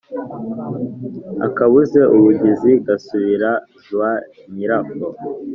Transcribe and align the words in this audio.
Akabuze 1.47 1.99
ubuguzi 2.15 2.71
gasubira 2.87 3.51
(zwa) 3.87 4.11
nyirako. 4.53 4.95